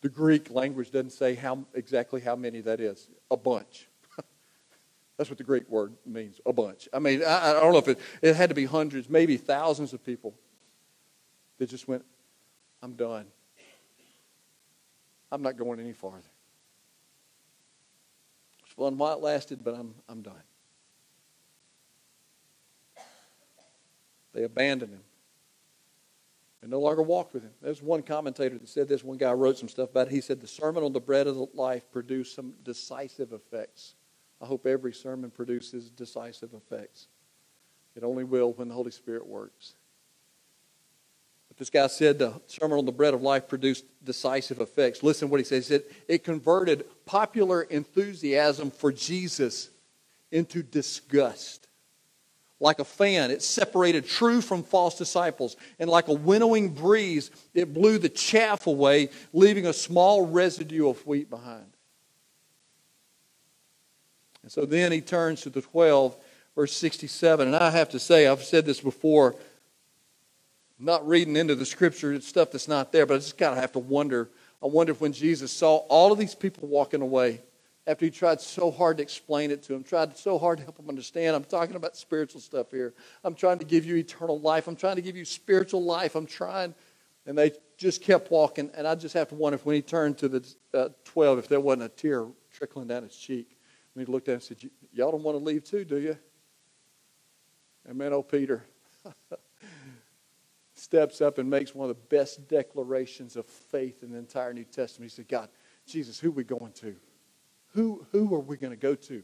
[0.00, 3.08] the Greek language doesn't say how exactly how many that is.
[3.30, 3.86] A bunch.
[5.16, 6.88] That's what the Greek word means, a bunch.
[6.92, 9.92] I mean, I, I don't know if it, it had to be hundreds, maybe thousands
[9.92, 10.34] of people
[11.58, 12.04] that just went,
[12.82, 13.26] I'm done.
[15.30, 16.18] I'm not going any farther.
[18.64, 20.34] It's fun while it lasted, but I'm, I'm done.
[24.32, 25.02] They abandoned him
[26.66, 27.52] and no longer walked with him.
[27.62, 29.04] There's one commentator that said this.
[29.04, 30.12] One guy wrote some stuff about it.
[30.12, 33.94] He said the sermon on the bread of life produced some decisive effects.
[34.42, 37.06] I hope every sermon produces decisive effects.
[37.94, 39.74] It only will when the Holy Spirit works.
[41.46, 45.04] But this guy said the sermon on the bread of life produced decisive effects.
[45.04, 45.68] Listen what he says.
[45.68, 49.70] He said it converted popular enthusiasm for Jesus
[50.32, 51.68] into disgust.
[52.58, 55.56] Like a fan, it separated true from false disciples.
[55.78, 61.06] And like a winnowing breeze, it blew the chaff away, leaving a small residue of
[61.06, 61.66] wheat behind.
[64.42, 66.16] And so then he turns to the 12,
[66.54, 67.46] verse 67.
[67.46, 69.34] And I have to say, I've said this before,
[70.78, 73.58] I'm not reading into the scripture, stuff that's not there, but I just kind of
[73.58, 74.30] have to wonder.
[74.62, 77.42] I wonder if when Jesus saw all of these people walking away,
[77.86, 80.78] after he tried so hard to explain it to him, tried so hard to help
[80.78, 81.36] him understand.
[81.36, 82.94] I'm talking about spiritual stuff here.
[83.22, 84.66] I'm trying to give you eternal life.
[84.66, 86.16] I'm trying to give you spiritual life.
[86.16, 86.74] I'm trying.
[87.26, 88.70] And they just kept walking.
[88.74, 91.48] And I just have to wonder if when he turned to the uh, 12, if
[91.48, 93.56] there wasn't a tear trickling down his cheek.
[93.92, 96.18] When he looked at him and said, Y'all don't want to leave too, do you?
[97.86, 98.64] And man, old Peter
[100.74, 104.64] steps up and makes one of the best declarations of faith in the entire New
[104.64, 105.10] Testament.
[105.10, 105.48] He said, God,
[105.86, 106.96] Jesus, who are we going to?
[107.76, 109.22] Who, who are we going to go to?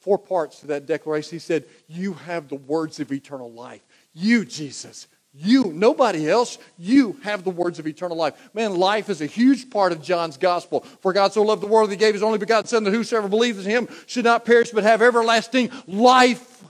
[0.00, 1.30] Four parts to that declaration.
[1.30, 3.80] He said, You have the words of eternal life.
[4.12, 8.50] You, Jesus, you, nobody else, you have the words of eternal life.
[8.52, 10.80] Man, life is a huge part of John's gospel.
[11.00, 13.28] For God so loved the world that he gave his only begotten Son, that whosoever
[13.28, 16.62] believes in him should not perish but have everlasting life.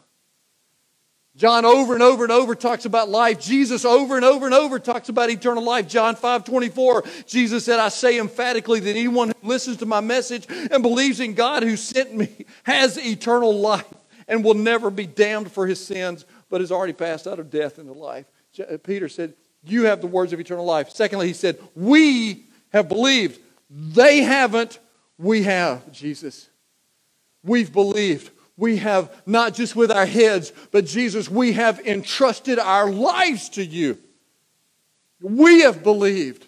[1.36, 3.40] John over and over and over talks about life.
[3.40, 5.88] Jesus over and over and over talks about eternal life.
[5.88, 10.46] John 5 24, Jesus said, I say emphatically that anyone who listens to my message
[10.48, 13.86] and believes in God who sent me has eternal life
[14.26, 17.78] and will never be damned for his sins, but has already passed out of death
[17.78, 18.26] into life.
[18.58, 20.90] Uh, Peter said, You have the words of eternal life.
[20.90, 23.40] Secondly, he said, We have believed.
[23.70, 24.80] They haven't,
[25.16, 26.48] we have, Jesus.
[27.44, 32.90] We've believed we have not just with our heads, but Jesus, we have entrusted our
[32.90, 33.96] lives to you.
[35.22, 36.46] We have believed.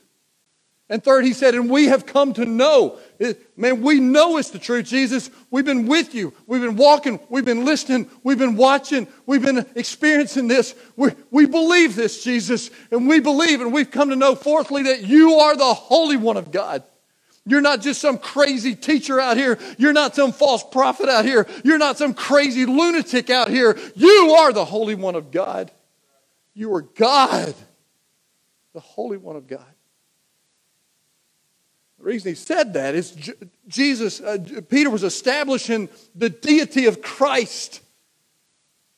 [0.91, 2.99] And third, he said, and we have come to know.
[3.57, 5.31] Man, we know it's the truth, Jesus.
[5.51, 6.35] We've been with you.
[6.47, 7.19] We've been walking.
[7.31, 8.11] We've been listening.
[8.23, 9.09] We've been watching.
[9.25, 10.75] We've been experiencing this.
[10.97, 12.71] We, we believe this, Jesus.
[12.91, 16.37] And we believe, and we've come to know, fourthly, that you are the Holy One
[16.37, 16.83] of God.
[17.45, 19.59] You're not just some crazy teacher out here.
[19.77, 21.49] You're not some false prophet out here.
[21.65, 23.77] You're not some crazy lunatic out here.
[23.97, 25.71] You are the Holy One of God.
[26.55, 27.55] You are God,
[28.75, 29.65] the Holy One of God.
[31.99, 33.17] The reason he said that is
[33.69, 37.81] Jesus, uh, Peter was establishing the deity of Christ.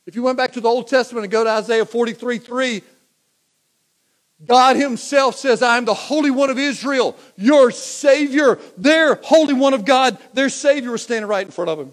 [0.06, 2.82] If you went back to the Old Testament and go to Isaiah 43 3,
[4.44, 8.58] God Himself says, I am the Holy One of Israel, your Savior.
[8.76, 11.92] Their Holy One of God, their Savior was standing right in front of Him.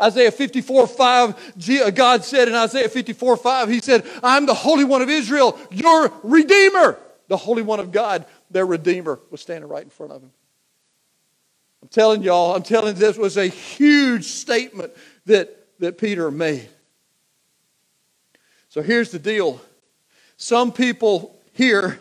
[0.00, 4.84] Isaiah 54 5, uh, God said in Isaiah 54 5, He said, I'm the Holy
[4.84, 6.98] One of Israel, your Redeemer.
[7.28, 10.30] The Holy One of God, their Redeemer, was standing right in front of Him.
[11.82, 14.92] I'm telling y'all, I'm telling you, this was a huge statement
[15.26, 16.68] that, that Peter made.
[18.70, 19.60] So here's the deal.
[20.36, 21.98] Some people here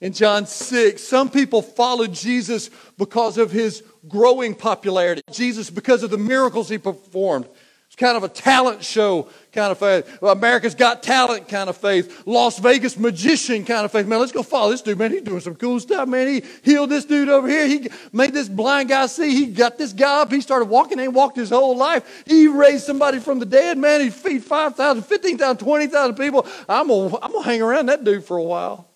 [0.00, 5.20] in John 6, some people followed Jesus because of his growing popularity.
[5.30, 7.46] Jesus, because of the miracles he performed.
[7.94, 10.18] It's kind of a talent show kind of faith.
[10.20, 12.24] America's Got Talent kind of faith.
[12.26, 14.04] Las Vegas magician kind of faith.
[14.04, 15.12] Man, let's go follow this dude, man.
[15.12, 16.26] He's doing some cool stuff, man.
[16.26, 17.68] He healed this dude over here.
[17.68, 19.30] He made this blind guy see.
[19.30, 20.32] He got this guy up.
[20.32, 20.98] He started walking.
[20.98, 22.24] He walked his whole life.
[22.26, 24.00] He raised somebody from the dead, man.
[24.00, 26.48] He feed 5,000, 15,000, 20,000 people.
[26.68, 28.88] I'm going to I'm gonna hang around that dude for a while.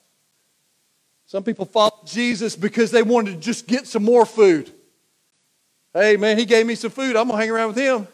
[1.28, 4.70] Some people followed Jesus because they wanted to just get some more food.
[5.92, 7.16] Hey, man, he gave me some food.
[7.16, 8.08] I'm going to hang around with him.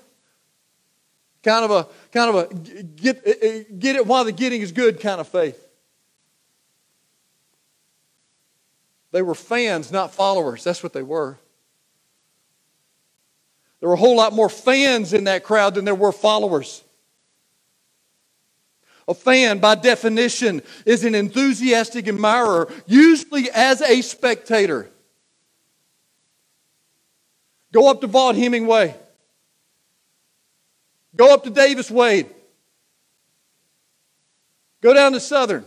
[1.45, 4.73] Kind of a, kind of a get, eh, eh, get it while the getting is
[4.73, 5.65] good kind of faith.
[9.13, 10.65] They were fans, not followers.
[10.65, 11.39] That's what they were.
[13.79, 16.83] There were a whole lot more fans in that crowd than there were followers.
[19.07, 24.89] A fan, by definition, is an enthusiastic admirer, usually as a spectator.
[27.73, 28.95] Go up to Vaught Hemingway.
[31.17, 32.31] Go up to Davis Wade.
[34.81, 35.65] Go down to Southern.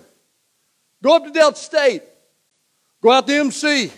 [1.01, 2.03] Go up to Delta State.
[3.01, 3.91] Go out to MC.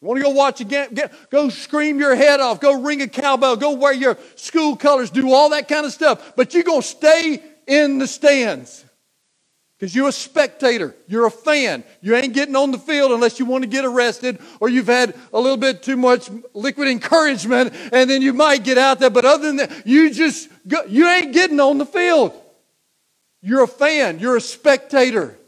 [0.00, 0.96] You want to go watch a game?
[1.30, 2.60] Go scream your head off.
[2.60, 3.56] Go ring a cowbell.
[3.56, 5.10] Go wear your school colors.
[5.10, 6.34] Do all that kind of stuff.
[6.36, 8.84] But you're going to stay in the stands.
[9.78, 11.84] Because you're a spectator, you're a fan.
[12.00, 15.16] You ain't getting on the field unless you want to get arrested or you've had
[15.32, 19.08] a little bit too much liquid encouragement, and then you might get out there.
[19.08, 22.32] But other than that, you just go, you ain't getting on the field.
[23.40, 25.38] You're a fan, you're a spectator.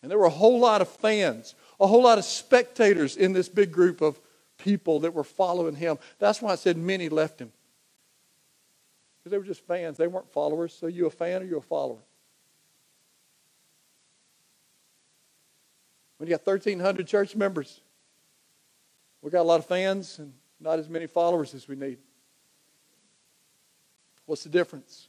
[0.00, 3.48] And there were a whole lot of fans, a whole lot of spectators in this
[3.48, 4.18] big group of
[4.56, 5.98] people that were following him.
[6.18, 7.52] That's why I said many left him.
[9.18, 10.72] Because they were just fans, they weren't followers.
[10.72, 12.00] So you a fan or you a follower?
[16.16, 17.82] When you got 1,300 church members,
[19.20, 21.98] we got a lot of fans and not as many followers as we need.
[24.24, 25.08] What's the difference?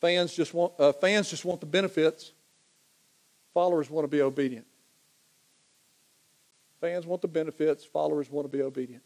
[0.00, 2.32] Fans just want, uh, fans just want the benefits.
[3.54, 4.66] Followers want to be obedient.
[6.80, 7.84] Fans want the benefits.
[7.84, 9.02] Followers want to be obedient.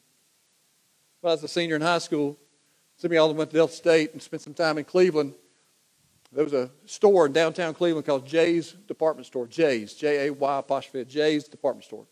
[1.21, 2.39] When I was a senior in high school,
[2.97, 5.35] some of y'all went to Delta State and spent some time in Cleveland.
[6.33, 9.47] There was a store in downtown Cleveland called Jay's Department Store.
[9.47, 12.07] Jay's, J A Y apostrophe, Jay's Department Store.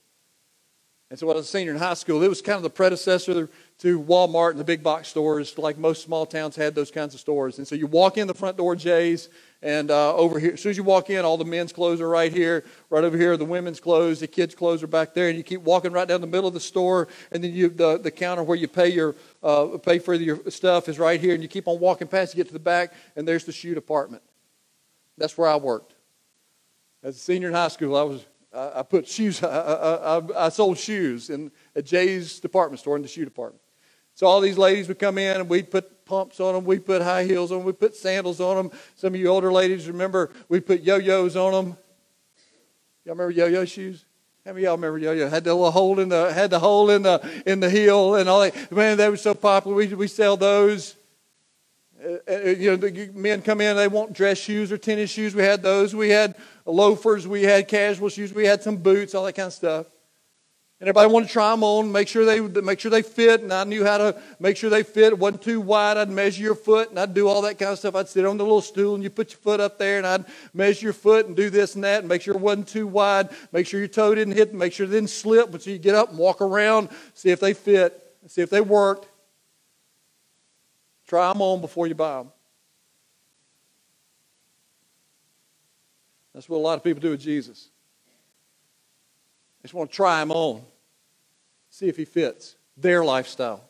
[1.11, 2.71] And so when I was a senior in high school, it was kind of the
[2.71, 7.15] predecessor to Walmart and the big box stores, like most small towns had those kinds
[7.15, 7.59] of stores.
[7.59, 9.29] And so you walk in the front door, Jay's,
[9.61, 12.09] and uh, over here, as soon as you walk in, all the men's clothes are
[12.09, 12.65] right here.
[12.91, 15.29] Right over here, the women's clothes, the kids' clothes are back there.
[15.29, 17.99] And you keep walking right down the middle of the store, and then you, the,
[17.99, 21.35] the counter where you pay your uh, pay for your stuff is right here.
[21.35, 23.75] And you keep on walking past, you get to the back, and there's the shoe
[23.75, 24.23] department.
[25.19, 25.93] That's where I worked.
[27.03, 29.43] As a senior in high school, I was I, put shoes.
[29.45, 33.63] I, I, I, sold shoes in at Jay's department store in the shoe department.
[34.15, 37.03] So all these ladies would come in and we'd put pumps on them, we'd put
[37.03, 38.71] high heels on them, we'd put sandals on them.
[38.97, 41.77] Some of you older ladies remember we put yo-yos on them.
[43.05, 44.05] Y'all remember yo-yo shoes?
[44.45, 45.29] How many of y'all remember yo-yo?
[45.29, 48.29] Had the little hole in the had the hole in the in the heel and
[48.29, 48.73] all that.
[48.73, 49.77] Man, they were so popular.
[49.77, 50.97] We we sell those.
[52.03, 55.35] Uh, uh, you know, the men come in, they want dress shoes or tennis shoes.
[55.35, 55.95] We had those.
[55.95, 57.27] We had loafers.
[57.27, 58.33] We had casual shoes.
[58.33, 59.87] We had some boots, all that kind of stuff.
[60.81, 63.43] And everybody wanted to try them on, make sure they make sure they fit.
[63.43, 65.13] And I knew how to make sure they fit.
[65.13, 65.99] It wasn't too wide.
[65.99, 67.95] I'd measure your foot, and I'd do all that kind of stuff.
[67.95, 70.25] I'd sit on the little stool, and you put your foot up there, and I'd
[70.55, 73.29] measure your foot and do this and that, and make sure it wasn't too wide.
[73.53, 75.53] Make sure your toe didn't hit, make sure it didn't slip.
[75.53, 78.63] But so you get up and walk around, see if they fit, see if they
[78.63, 79.07] worked.
[81.09, 82.33] Try them on before you buy them.
[86.35, 87.69] That's what a lot of people do with Jesus.
[89.61, 90.63] They just want to try him on,
[91.69, 93.63] see if he fits their lifestyle,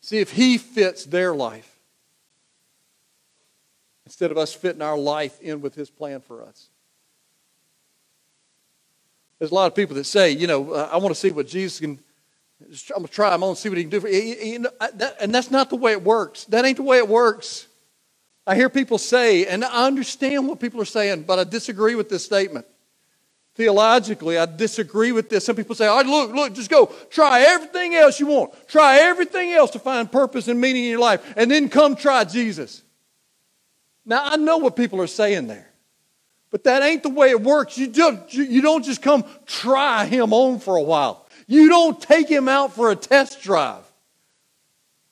[0.00, 1.78] see if he fits their life,
[4.06, 6.68] instead of us fitting our life in with his plan for us.
[9.38, 11.46] There's a lot of people that say, you know, uh, I want to see what
[11.46, 11.98] Jesus can.
[12.94, 13.34] I'm gonna try.
[13.34, 14.00] I'm gonna see what he can do.
[14.00, 16.44] For, and that's not the way it works.
[16.46, 17.66] That ain't the way it works.
[18.46, 22.08] I hear people say, and I understand what people are saying, but I disagree with
[22.08, 22.64] this statement.
[23.56, 25.44] Theologically, I disagree with this.
[25.44, 28.52] Some people say, all right, look, look, just go try everything else you want.
[28.68, 32.22] Try everything else to find purpose and meaning in your life, and then come try
[32.24, 32.82] Jesus.
[34.04, 35.68] Now, I know what people are saying there,
[36.50, 37.76] but that ain't the way it works.
[37.78, 42.28] You, just, you don't just come try him on for a while, you don't take
[42.28, 43.82] him out for a test drive.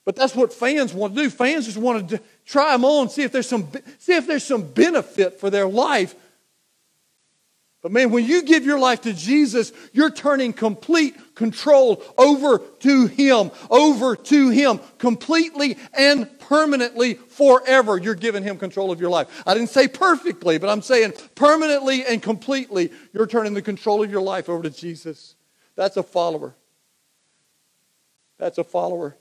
[0.04, 1.30] But that's what fans want to do.
[1.30, 4.62] Fans just want to try them on, see if there's some, see if there's some
[4.62, 6.14] benefit for their life
[7.84, 13.06] but man, when you give your life to Jesus, you're turning complete control over to
[13.08, 17.98] Him, over to Him, completely and permanently forever.
[17.98, 19.42] You're giving Him control of your life.
[19.46, 24.10] I didn't say perfectly, but I'm saying permanently and completely, you're turning the control of
[24.10, 25.34] your life over to Jesus.
[25.76, 26.54] That's a follower.
[28.38, 29.14] That's a follower.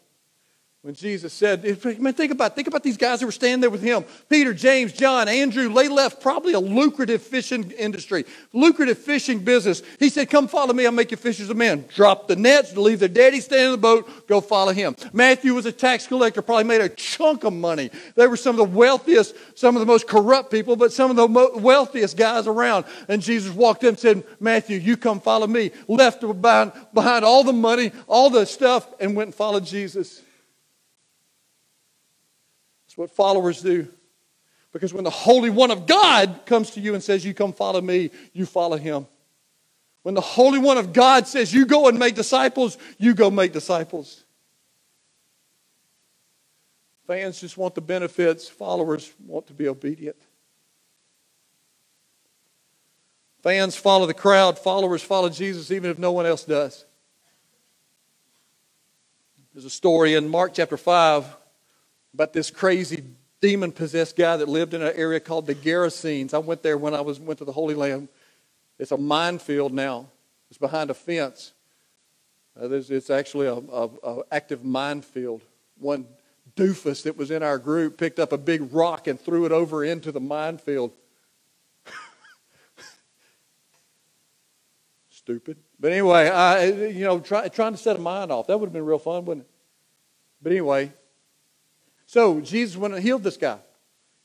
[0.84, 1.64] When Jesus said,
[2.02, 4.04] man, think about, think about these guys who were standing there with him.
[4.28, 9.82] Peter, James, John, Andrew, they left probably a lucrative fishing industry, lucrative fishing business.
[9.98, 11.86] He said, come follow me, I'll make you fishers of men.
[11.96, 14.98] Drop the nets, leave their daddy stay in the boat, go follow him.
[15.14, 17.90] Matthew was a tax collector, probably made a chunk of money.
[18.16, 21.16] They were some of the wealthiest, some of the most corrupt people, but some of
[21.16, 22.84] the wealthiest guys around.
[23.08, 25.72] And Jesus walked in and said, Matthew, you come follow me.
[25.88, 30.22] Left behind, behind all the money, all the stuff, and went and followed Jesus.
[32.94, 33.88] It's what followers do.
[34.72, 37.82] Because when the Holy One of God comes to you and says, You come follow
[37.82, 39.08] me, you follow him.
[40.04, 43.52] When the Holy One of God says, You go and make disciples, you go make
[43.52, 44.24] disciples.
[47.08, 50.18] Fans just want the benefits, followers want to be obedient.
[53.42, 56.86] Fans follow the crowd, followers follow Jesus, even if no one else does.
[59.52, 61.38] There's a story in Mark chapter 5
[62.14, 63.04] about this crazy
[63.42, 66.34] demon possessed guy that lived in an area called the Gerasenes.
[66.34, 68.08] I went there when I was went to the Holy Land.
[68.80, 70.08] It's a minefield now.
[70.50, 71.54] It's behind a fence.
[72.60, 73.60] Uh, it's actually a,
[74.32, 75.42] active minefield.
[75.80, 76.06] One
[76.56, 79.84] doofus that was in our group picked up a big rock and threw it over
[79.84, 80.92] into the minefield.
[85.10, 85.58] Stupid.
[85.80, 88.48] But anyway, I, you know, try, trying to set a mind off.
[88.48, 89.52] That would have been real fun, wouldn't it?
[90.42, 90.94] But anyway,
[92.14, 93.58] so Jesus went and healed this guy,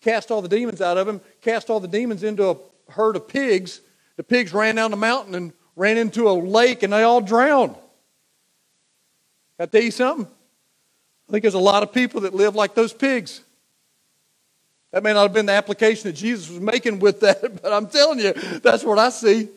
[0.03, 2.57] cast all the demons out of him, cast all the demons into a
[2.91, 3.81] herd of pigs.
[4.19, 7.73] The pigs ran down the mountain and ran into a lake and they all drowned.
[7.73, 7.81] Can
[9.61, 10.27] I tell you something?
[10.27, 13.41] I think there's a lot of people that live like those pigs.
[14.93, 17.87] That may not have been the application that Jesus was making with that, but I'm
[17.87, 19.49] telling you, that's what I see.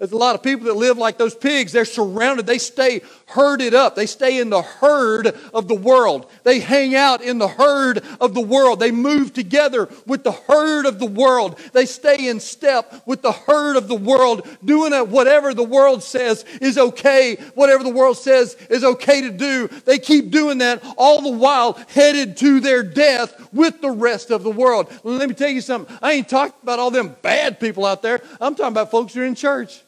[0.00, 1.70] There's a lot of people that live like those pigs.
[1.70, 2.46] They're surrounded.
[2.46, 3.94] They stay herded up.
[3.94, 6.28] They stay in the herd of the world.
[6.42, 8.80] They hang out in the herd of the world.
[8.80, 11.60] They move together with the herd of the world.
[11.72, 16.44] They stay in step with the herd of the world, doing whatever the world says
[16.60, 19.68] is okay, whatever the world says is okay to do.
[19.68, 24.42] They keep doing that all the while headed to their death with the rest of
[24.42, 24.92] the world.
[25.04, 25.96] Let me tell you something.
[26.02, 28.20] I ain't talking about all them bad people out there.
[28.40, 29.83] I'm talking about folks who are in church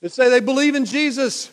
[0.00, 1.50] that say they believe in Jesus.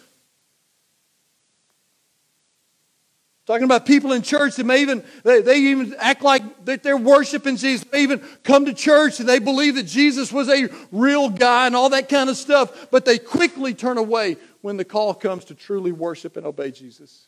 [3.45, 6.97] Talking about people in church that may even they, they even act like that they're
[6.97, 7.87] worshiping Jesus.
[7.87, 11.75] They even come to church and they believe that Jesus was a real guy and
[11.75, 15.55] all that kind of stuff, but they quickly turn away when the call comes to
[15.55, 17.27] truly worship and obey Jesus.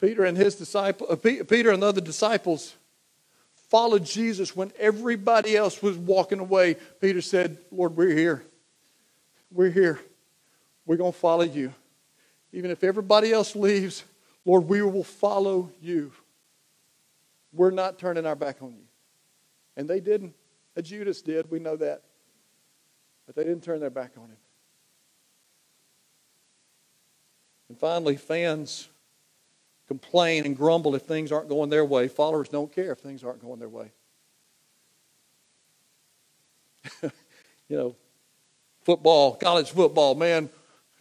[0.00, 2.74] Peter and his disciple, uh, Peter and the other disciples
[3.70, 6.74] followed Jesus when everybody else was walking away.
[7.00, 8.44] Peter said, Lord, we're here.
[9.50, 10.00] We're here.
[10.84, 11.72] We're going to follow you.
[12.52, 14.04] Even if everybody else leaves,
[14.44, 16.12] Lord, we will follow you.
[17.52, 18.84] We're not turning our back on you.
[19.76, 20.34] And they didn't.
[20.82, 21.50] Judas did.
[21.50, 22.02] We know that.
[23.26, 24.36] But they didn't turn their back on him.
[27.68, 28.88] And finally, fans
[29.90, 32.06] complain and grumble if things aren't going their way.
[32.06, 33.90] Followers don't care if things aren't going their way.
[37.02, 37.96] you know,
[38.84, 40.48] football, college football, man,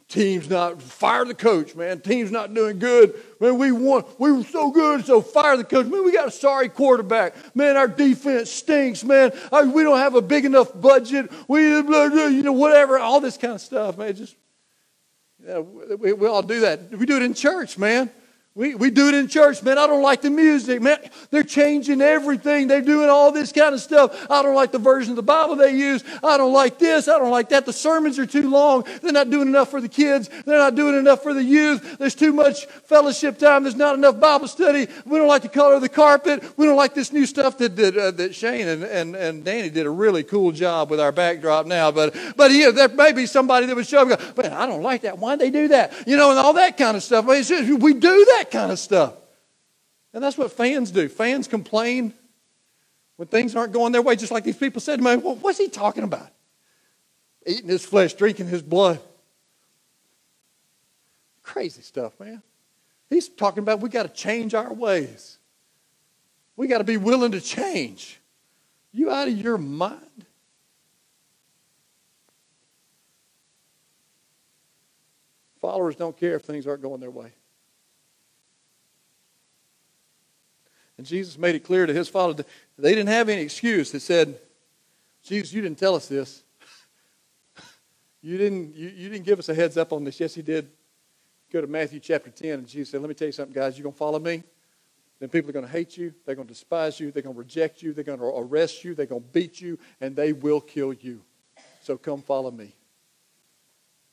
[0.08, 2.02] team's not fire the coach, man.
[2.02, 3.14] Team's not doing good.
[3.40, 4.06] Man, we won.
[4.18, 5.86] We were so good, so fire the coach.
[5.86, 7.36] Man, we got a sorry quarterback.
[7.56, 9.32] Man, our defense stinks, man.
[9.72, 11.32] we don't have a big enough budget.
[11.48, 14.16] We, you know, whatever, all this kind of stuff, man.
[14.16, 14.36] Just,
[15.40, 16.90] you know, we, we all do that.
[16.90, 18.10] We do it in church, man.
[18.56, 19.78] We, we do it in church, man.
[19.78, 20.98] I don't like the music, man.
[21.30, 22.68] They're changing everything.
[22.68, 24.26] They're doing all this kind of stuff.
[24.30, 26.04] I don't like the version of the Bible they use.
[26.24, 27.08] I don't like this.
[27.08, 27.68] I don't like that.
[27.68, 28.86] The sermons are too long.
[29.02, 30.30] They're not doing enough for the kids.
[30.46, 32.00] They're not doing enough for the youth.
[32.00, 33.64] There's too much fellowship time.
[33.64, 34.88] There's not enough Bible study.
[35.06, 36.44] We don't like the color of the carpet.
[36.58, 39.70] We don't like this new stuff that that, uh, that Shane and, and, and Danny
[39.70, 41.92] did a really cool job with our backdrop now.
[41.92, 44.66] But but yeah, there may be somebody that would show up and go, man, I
[44.66, 45.20] don't like that.
[45.20, 45.94] Why'd they do that?
[46.08, 47.26] You know, and all that kind of stuff.
[47.26, 49.14] I mean, just, we do that kind of stuff.
[50.14, 51.08] And that's what fans do.
[51.08, 52.14] Fans complain
[53.18, 55.68] when things aren't going their way, just like these people said, man, well, what's he
[55.68, 56.30] talking about?
[57.46, 59.00] Eating his flesh, drinking his blood.
[61.44, 62.42] Crazy stuff, man.
[63.10, 65.38] He's talking about we got to change our ways.
[66.56, 68.20] We got to be willing to change.
[68.92, 70.26] You out of your mind?
[75.60, 77.34] Followers don't care if things aren't going their way.
[81.00, 82.36] And Jesus made it clear to his followers.
[82.36, 82.48] That
[82.78, 84.38] they didn't have any excuse They said,
[85.24, 86.44] Jesus, you didn't tell us this.
[88.22, 90.20] you, didn't, you, you didn't give us a heads up on this.
[90.20, 90.70] Yes, he did.
[91.54, 93.78] Go to Matthew chapter 10, and Jesus said, Let me tell you something, guys.
[93.78, 94.44] You're going to follow me?
[95.22, 96.14] Then people are going to hate you.
[96.26, 97.12] They're going to despise you.
[97.12, 97.94] They're going to reject you.
[97.94, 98.94] They're going to arrest you.
[98.94, 101.22] They're going to beat you, and they will kill you.
[101.82, 102.76] So come follow me.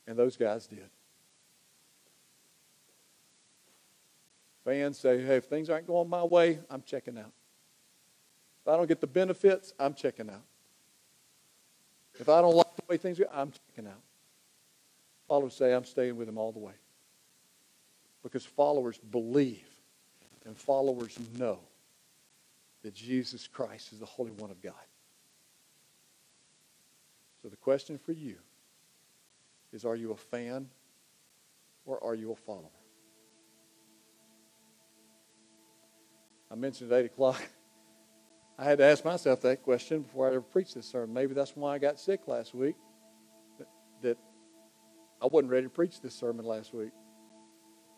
[0.06, 0.88] And those guys did.
[4.66, 7.30] Fans say, hey, if things aren't going my way, I'm checking out.
[8.62, 10.42] If I don't get the benefits, I'm checking out.
[12.18, 14.00] If I don't like the way things go, I'm checking out.
[15.28, 16.72] Followers say, I'm staying with him all the way.
[18.24, 19.68] Because followers believe
[20.44, 21.60] and followers know
[22.82, 24.74] that Jesus Christ is the Holy One of God.
[27.40, 28.34] So the question for you
[29.72, 30.68] is are you a fan
[31.84, 32.75] or are you a follower?
[36.56, 37.42] I mentioned at 8 o'clock.
[38.58, 41.12] I had to ask myself that question before I ever preached this sermon.
[41.12, 42.76] Maybe that's why I got sick last week.
[44.00, 44.16] That,
[45.20, 46.92] I wasn't ready to preach this sermon last week.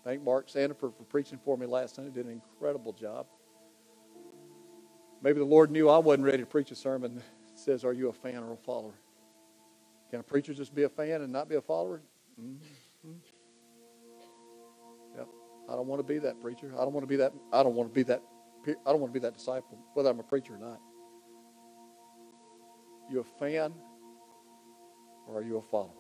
[0.04, 2.10] Thank Mark Sandiford for preaching for me last Sunday.
[2.10, 3.26] Did an incredible job.
[5.22, 8.08] Maybe the Lord knew I wasn't ready to preach a sermon that says, Are you
[8.08, 8.94] a fan or a follower?
[10.10, 12.02] Can a preacher just be a fan and not be a follower?
[12.40, 13.12] Mm-hmm.
[15.16, 15.28] Yep.
[15.68, 16.72] I don't want to be that preacher.
[16.76, 17.32] I don't want to be that.
[17.52, 18.22] I don't want to be that
[18.86, 20.80] I don't want to be that disciple, whether I'm a preacher or not.
[23.10, 23.72] You a fan
[25.26, 25.94] or are you a follower?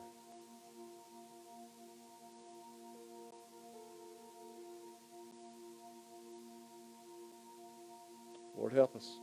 [8.56, 9.20] Lord, help us.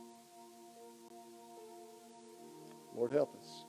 [2.96, 3.64] Lord, help us.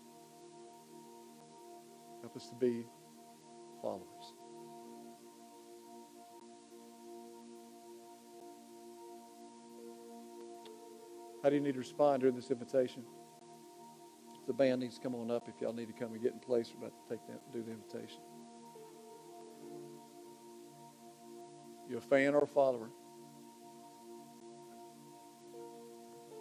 [2.21, 2.85] Help us to be
[3.81, 4.36] followers.
[11.43, 13.03] How do you need to respond during this invitation?
[14.47, 16.39] The band needs to come on up if y'all need to come and get in
[16.39, 16.71] place.
[16.73, 18.21] We're about to take that, do the invitation.
[21.89, 22.89] You a fan or a follower?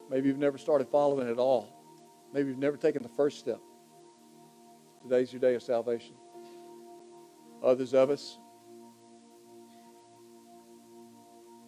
[0.09, 1.69] Maybe you've never started following at all.
[2.33, 3.61] Maybe you've never taken the first step.
[5.03, 6.15] Today's your day of salvation.
[7.63, 8.39] Others of us,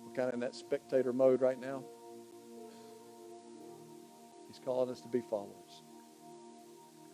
[0.05, 1.83] we're kind of in that spectator mode right now.
[4.69, 5.83] Calling us to be followers.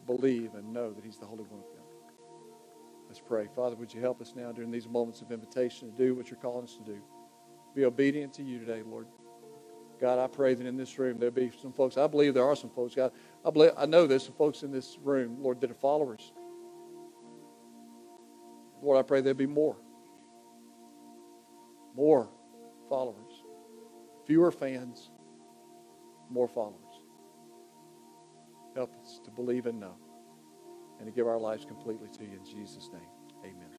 [0.06, 1.86] Believe and know that He's the Holy One of God.
[3.06, 3.46] Let's pray.
[3.54, 6.40] Father, would you help us now during these moments of invitation to do what you're
[6.40, 7.00] calling us to do?
[7.76, 9.06] Be obedient to you today, Lord.
[10.00, 11.96] God, I pray that in this room there'll be some folks.
[11.96, 12.96] I believe there are some folks.
[12.96, 13.12] God,
[13.46, 16.32] I believe I know there's some folks in this room, Lord, that are followers.
[18.82, 19.76] Lord, I pray there'll be more.
[21.94, 22.28] More
[22.88, 23.44] followers.
[24.26, 25.12] Fewer fans,
[26.28, 26.83] more followers.
[28.74, 29.94] Help us to believe and know
[30.98, 33.13] and to give our lives completely to you in Jesus' name.